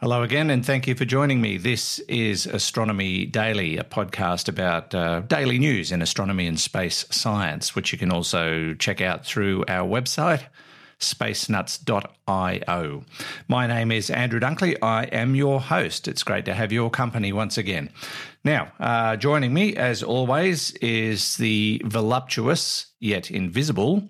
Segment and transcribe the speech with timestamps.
[0.00, 1.56] Hello again, and thank you for joining me.
[1.56, 7.74] This is Astronomy Daily, a podcast about uh, daily news in astronomy and space science,
[7.74, 10.42] which you can also check out through our website,
[11.00, 13.04] spacenuts.io.
[13.48, 14.76] My name is Andrew Dunkley.
[14.82, 16.08] I am your host.
[16.08, 17.88] It's great to have your company once again.
[18.44, 24.06] Now, uh, joining me, as always, is the voluptuous yet invisible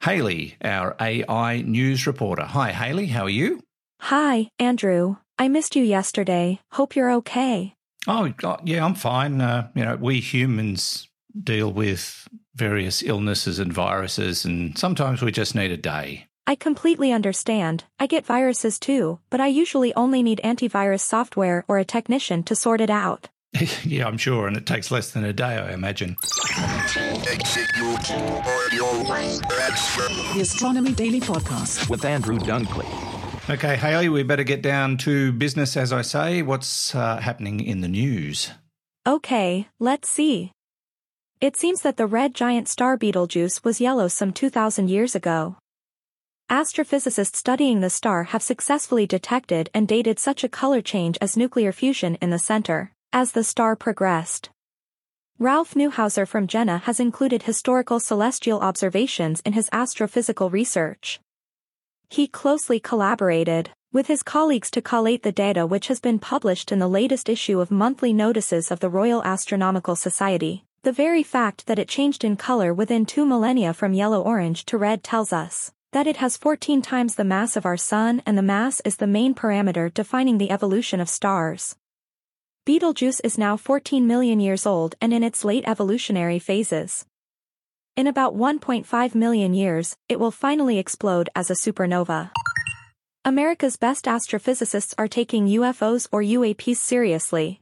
[0.00, 2.42] Halley, our AI news reporter.
[2.42, 3.06] Hi, Halley.
[3.06, 3.62] How are you?
[4.00, 5.18] Hi, Andrew.
[5.38, 6.60] I missed you yesterday.
[6.72, 7.74] Hope you're okay.
[8.08, 8.32] Oh,
[8.64, 9.40] yeah, I'm fine.
[9.40, 11.08] Uh, you know, we humans
[11.40, 16.26] deal with various illnesses and viruses, and sometimes we just need a day.
[16.46, 17.84] I completely understand.
[18.00, 22.56] I get viruses too, but I usually only need antivirus software or a technician to
[22.56, 23.28] sort it out.
[23.84, 26.16] yeah, I'm sure, and it takes less than a day, I imagine.
[30.34, 33.07] The Astronomy Daily Podcast with Andrew Dunkley.
[33.50, 36.42] Okay, Halley, we better get down to business, as I say.
[36.42, 38.50] What's uh, happening in the news?
[39.06, 40.52] Okay, let's see.
[41.40, 45.56] It seems that the red giant star Betelgeuse was yellow some 2,000 years ago.
[46.50, 51.72] Astrophysicists studying the star have successfully detected and dated such a color change as nuclear
[51.72, 54.50] fusion in the center, as the star progressed.
[55.38, 61.18] Ralph Neuhauser from Jena has included historical celestial observations in his astrophysical research.
[62.10, 66.78] He closely collaborated with his colleagues to collate the data which has been published in
[66.78, 70.64] the latest issue of monthly notices of the Royal Astronomical Society.
[70.82, 75.02] The very fact that it changed in color within two millennia from yellow-orange to red
[75.02, 78.80] tells us that it has 14 times the mass of our Sun and the mass
[78.84, 81.76] is the main parameter defining the evolution of stars.
[82.64, 87.06] Betelgeuse is now 14 million years old and in its late evolutionary phases.
[87.98, 92.30] In about 1.5 million years, it will finally explode as a supernova.
[93.24, 97.60] America's best astrophysicists are taking UFOs or UAPs seriously.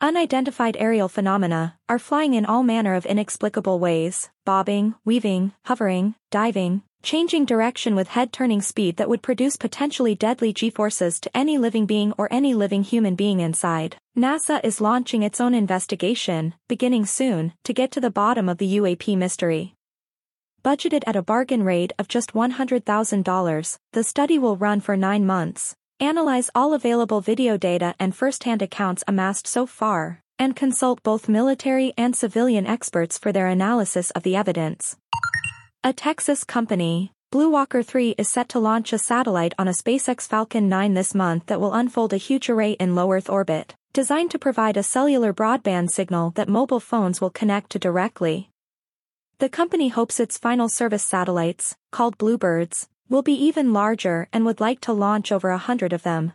[0.00, 6.82] Unidentified aerial phenomena are flying in all manner of inexplicable ways, bobbing, weaving, hovering, diving,
[7.02, 12.12] changing direction with head-turning speed that would produce potentially deadly g-forces to any living being
[12.16, 13.96] or any living human being inside.
[14.16, 18.76] NASA is launching its own investigation, beginning soon, to get to the bottom of the
[18.76, 19.74] UAP mystery.
[20.62, 25.74] Budgeted at a bargain rate of just $100,000, the study will run for nine months,
[26.00, 31.92] analyze all available video data and first-hand accounts amassed so far, and consult both military
[31.96, 34.96] and civilian experts for their analysis of the evidence.
[35.82, 40.68] A Texas company, BlueWalker 3 is set to launch a satellite on a SpaceX Falcon
[40.68, 44.38] 9 this month that will unfold a huge array in low Earth orbit, designed to
[44.38, 48.50] provide a cellular broadband signal that mobile phones will connect to directly.
[49.40, 54.60] The company hopes its final service satellites, called Bluebirds, will be even larger and would
[54.60, 56.32] like to launch over a hundred of them.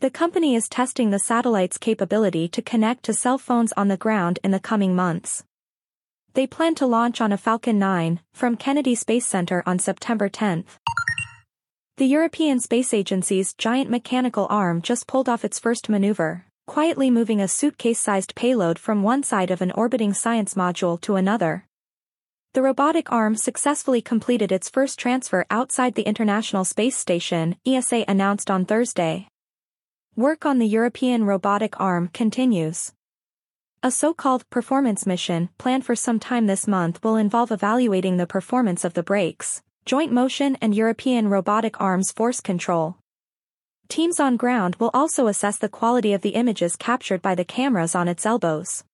[0.00, 4.38] The company is testing the satellite's capability to connect to cell phones on the ground
[4.44, 5.44] in the coming months.
[6.34, 10.64] They plan to launch on a Falcon 9 from Kennedy Space Center on September 10.
[11.96, 17.40] The European Space Agency's giant mechanical arm just pulled off its first maneuver, quietly moving
[17.40, 21.66] a suitcase-sized payload from one side of an orbiting science module to another.
[22.54, 28.48] The robotic arm successfully completed its first transfer outside the International Space Station, ESA announced
[28.48, 29.26] on Thursday.
[30.14, 32.92] Work on the European robotic arm continues.
[33.82, 38.84] A so-called performance mission planned for some time this month will involve evaluating the performance
[38.84, 42.98] of the brakes, joint motion and European robotic arms force control.
[43.88, 47.96] Teams on ground will also assess the quality of the images captured by the cameras
[47.96, 48.84] on its elbows.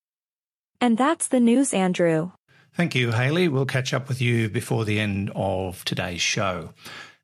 [0.80, 2.30] And that's the news, Andrew.
[2.74, 3.48] Thank you, Halley.
[3.48, 6.70] We'll catch up with you before the end of today's show.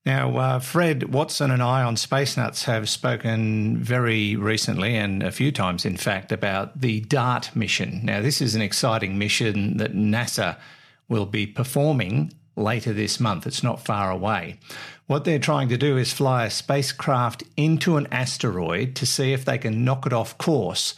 [0.04, 5.32] Now, uh, Fred Watson and I on Space Nuts have spoken very recently, and a
[5.32, 8.02] few times in fact, about the DART mission.
[8.04, 10.58] Now, this is an exciting mission that NASA
[11.08, 13.46] will be performing later this month.
[13.46, 14.58] It's not far away.
[15.06, 19.44] What they're trying to do is fly a spacecraft into an asteroid to see if
[19.44, 20.94] they can knock it off course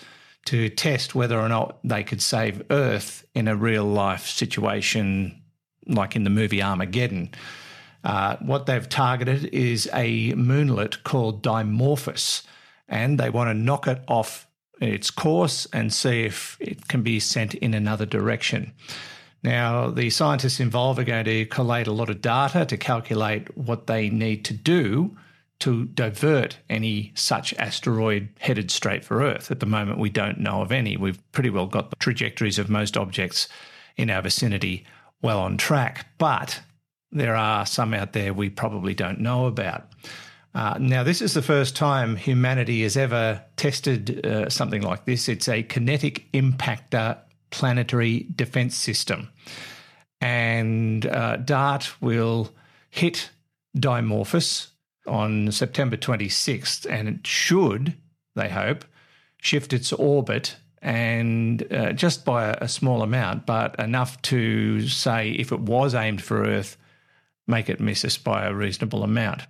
[0.48, 5.42] to test whether or not they could save Earth in a real life situation
[5.86, 7.30] like in the movie Armageddon.
[8.02, 12.46] Uh, what they've targeted is a moonlet called Dimorphos,
[12.88, 14.46] and they want to knock it off
[14.80, 18.72] its course and see if it can be sent in another direction.
[19.42, 23.86] Now, the scientists involved are going to collate a lot of data to calculate what
[23.86, 25.14] they need to do
[25.60, 29.50] to divert any such asteroid headed straight for Earth.
[29.50, 30.96] At the moment, we don't know of any.
[30.96, 33.48] We've pretty well got the trajectories of most objects
[33.96, 34.86] in our vicinity
[35.20, 36.60] well on track, but
[37.10, 39.88] there are some out there we probably don't know about.
[40.54, 45.28] Uh, now, this is the first time humanity has ever tested uh, something like this.
[45.28, 47.18] It's a kinetic impactor
[47.50, 49.28] planetary defense system.
[50.20, 52.50] And uh, DART will
[52.90, 53.30] hit
[53.76, 54.68] Dimorphos
[55.08, 57.94] on September 26th, and it should,
[58.34, 58.84] they hope,
[59.40, 65.50] shift its orbit and uh, just by a, small amount, but enough to say if
[65.52, 66.76] it was aimed for Earth,
[67.46, 69.42] make it miss us by a reasonable amount.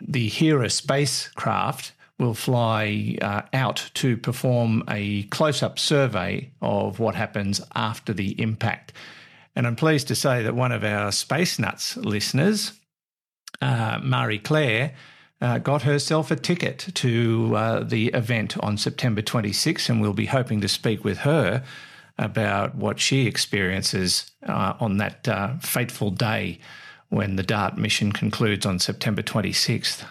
[0.00, 7.14] The Hera spacecraft will fly uh, out to perform a close up survey of what
[7.14, 8.92] happens after the impact.
[9.56, 12.72] And I'm pleased to say that one of our Space Nuts listeners,
[13.60, 14.94] uh, Marie Claire,
[15.40, 20.26] uh, got herself a ticket to uh, the event on September 26, and we'll be
[20.26, 21.64] hoping to speak with her
[22.18, 26.58] about what she experiences uh, on that uh, fateful day
[27.08, 30.04] when the DART mission concludes on September 26th.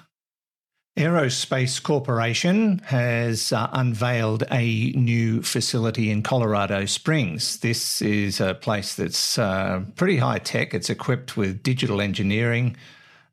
[0.98, 7.58] Aerospace Corporation has uh, unveiled a new facility in Colorado Springs.
[7.58, 10.76] This is a place that's uh, pretty high tech.
[10.76, 12.78] It's equipped with digital engineering,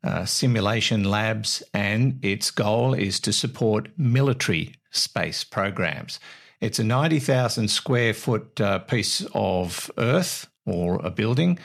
[0.03, 6.19] uh, simulation labs, and its goal is to support military space programs.
[6.59, 11.59] It's a 90,000 square foot uh, piece of earth or a building,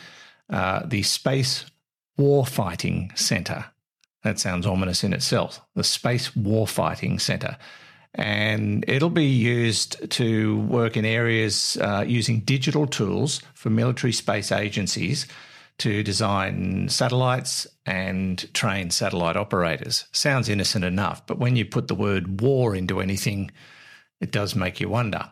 [0.51, 1.67] uh, the Space
[2.19, 3.67] Warfighting Center.
[4.23, 5.61] That sounds ominous in itself.
[5.75, 7.57] The Space Warfighting Center.
[8.15, 14.51] And it'll be used to work in areas uh, using digital tools for military space
[14.51, 15.27] agencies
[15.79, 20.07] to design satellites and train satellite operators.
[20.13, 23.51] Sounds innocent enough, but when you put the word war into anything,
[24.21, 25.31] it does make you wonder.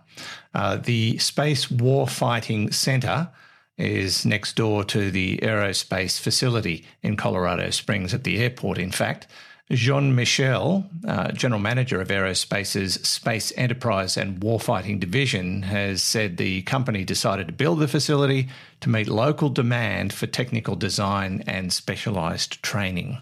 [0.54, 3.30] Uh, the Space Warfighting Center
[3.76, 9.26] is next door to the aerospace facility in Colorado Springs at the airport, in fact.
[9.70, 16.62] Jean Michel, uh, general manager of Aerospace's Space Enterprise and Warfighting Division, has said the
[16.62, 18.48] company decided to build the facility
[18.80, 23.18] to meet local demand for technical design and specialised training.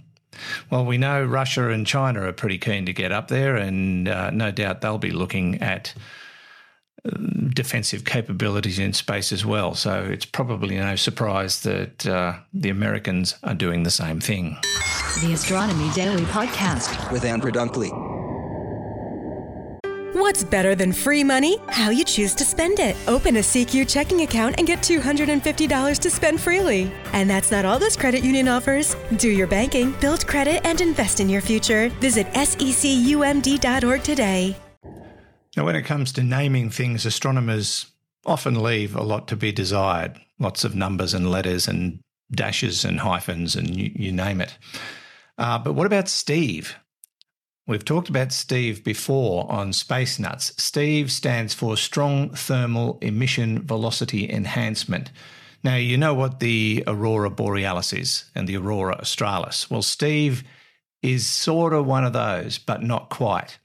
[0.69, 4.31] Well, we know Russia and China are pretty keen to get up there, and uh,
[4.31, 5.95] no doubt they'll be looking at
[7.55, 9.75] defensive capabilities in space as well.
[9.75, 14.57] So it's probably no surprise that uh, the Americans are doing the same thing.
[15.21, 17.91] The Astronomy Daily Podcast with Andrew Dunkley.
[20.15, 21.59] What's better than free money?
[21.69, 22.97] How you choose to spend it.
[23.07, 26.91] Open a SECU checking account and get $250 to spend freely.
[27.13, 28.97] And that's not all this credit union offers.
[29.17, 31.91] Do your banking, build credit, and invest in your future.
[32.01, 34.57] Visit secumd.org today.
[35.57, 37.87] Now, when it comes to naming things, astronomers
[38.25, 42.01] often leave a lot to be desired lots of numbers and letters and
[42.31, 44.57] dashes and hyphens and you, you name it.
[45.43, 46.77] Uh, but what about Steve?
[47.67, 50.53] We've talked about Steve before on Space Nuts.
[50.57, 55.11] Steve stands for Strong Thermal Emission Velocity Enhancement.
[55.65, 59.69] Now, you know what the Aurora Borealis is and the Aurora Australis.
[59.69, 60.45] Well, Steve
[61.03, 63.59] is sort of one of those, but not quite.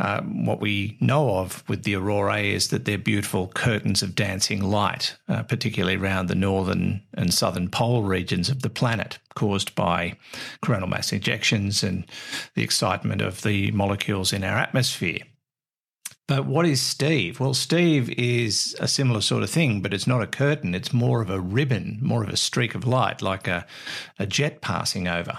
[0.00, 4.62] Um, what we know of with the aurorae is that they're beautiful curtains of dancing
[4.62, 10.16] light, uh, particularly around the northern and southern pole regions of the planet, caused by
[10.62, 12.06] coronal mass ejections and
[12.54, 15.18] the excitement of the molecules in our atmosphere.
[16.28, 17.40] But what is Steve?
[17.40, 20.74] Well, Steve is a similar sort of thing, but it's not a curtain.
[20.74, 23.66] It's more of a ribbon, more of a streak of light, like a,
[24.18, 25.38] a jet passing over.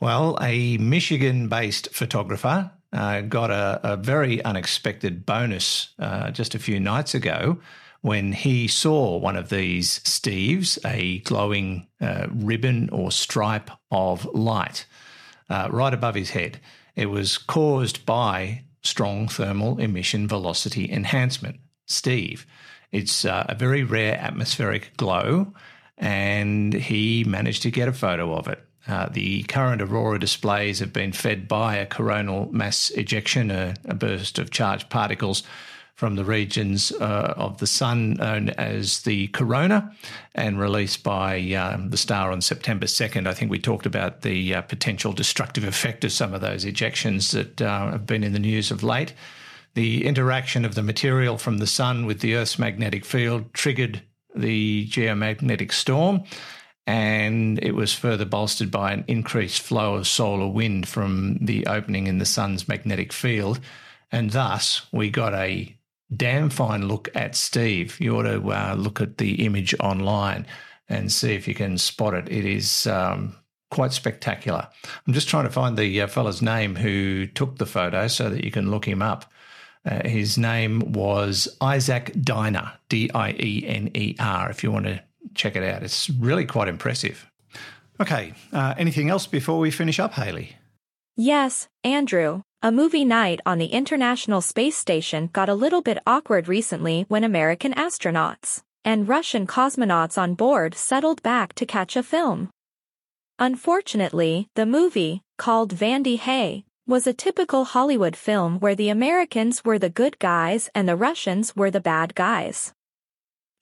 [0.00, 6.58] Well, a Michigan based photographer uh, got a, a, very unexpected bonus uh, just a
[6.58, 7.58] few nights ago
[8.02, 14.86] when he saw one of these Steves, a glowing uh, ribbon or stripe of light
[15.50, 16.60] uh, right above his head.
[16.94, 22.46] It was caused by strong thermal emission velocity enhancement, Steve.
[22.92, 25.52] It's uh, a very rare atmospheric glow,
[25.98, 28.62] and he managed to get a photo of it.
[28.86, 33.94] Uh, the current aurora displays have been fed by a coronal mass ejection, a, a
[33.94, 35.42] burst of charged particles
[35.94, 39.94] from the regions uh, of the sun known as the corona
[40.34, 43.28] and released by um, the star on September 2nd.
[43.28, 47.32] I think we talked about the uh, potential destructive effect of some of those ejections
[47.32, 49.14] that uh, have been in the news of late.
[49.74, 54.02] The interaction of the material from the sun with the Earth's magnetic field triggered
[54.34, 56.24] the geomagnetic storm
[56.86, 62.06] and it was further bolstered by an increased flow of solar wind from the opening
[62.06, 63.60] in the sun's magnetic field.
[64.12, 65.74] And thus, we got a
[66.14, 67.98] damn fine look at Steve.
[68.00, 70.46] You ought to uh, look at the image online
[70.88, 72.28] and see if you can spot it.
[72.30, 73.34] It is um,
[73.70, 74.68] quite spectacular.
[75.06, 78.44] I'm just trying to find the uh, fella's name who took the photo so that
[78.44, 79.32] you can look him up.
[79.86, 84.86] Uh, his name was Isaac Diener, D I E N E R, if you want
[84.86, 85.02] to
[85.34, 85.82] check it out.
[85.82, 87.26] It's really quite impressive.
[88.00, 90.56] Okay, uh, anything else before we finish up, Halley?
[91.16, 92.42] Yes, Andrew.
[92.62, 97.22] A movie night on the International Space Station got a little bit awkward recently when
[97.22, 102.50] American astronauts and Russian cosmonauts on board settled back to catch a film.
[103.38, 109.78] Unfortunately, the movie, called Vandy Hay, was a typical Hollywood film where the Americans were
[109.78, 112.72] the good guys and the Russians were the bad guys.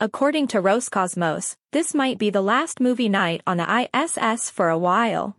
[0.03, 4.77] According to Roscosmos, this might be the last movie night on the ISS for a
[4.77, 5.37] while.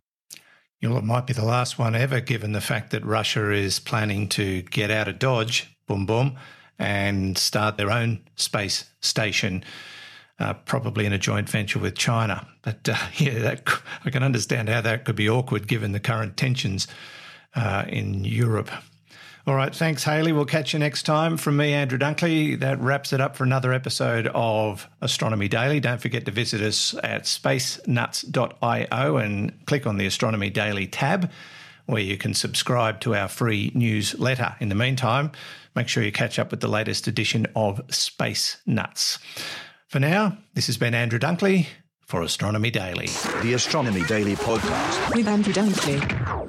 [0.79, 3.81] You know, it might be the last one ever, given the fact that Russia is
[3.81, 6.37] planning to get out of Dodge, boom, boom,
[6.79, 9.65] and start their own space station,
[10.39, 12.47] uh, probably in a joint venture with China.
[12.61, 13.69] But uh, yeah, that,
[14.05, 16.87] I can understand how that could be awkward given the current tensions
[17.53, 18.71] uh, in Europe.
[19.45, 19.75] All right.
[19.75, 20.31] Thanks, Halley.
[20.31, 21.35] We'll catch you next time.
[21.35, 25.81] From me, Andrew Dunkley, that wraps it up for another episode of Astronomy Daily.
[25.81, 31.29] Don't forget to visit us at spacenuts.io and click on the Astronomy Daily tab
[31.85, 34.55] where you can subscribe to our free newsletter.
[34.61, 35.31] In the meantime,
[35.75, 39.19] make sure you catch up with the latest edition of Space Nuts.
[39.89, 41.67] For now, this has been Andrew Dunkley
[41.99, 43.07] for Astronomy Daily.
[43.41, 46.42] The Astronomy Daily podcast With Andrew Dunkley.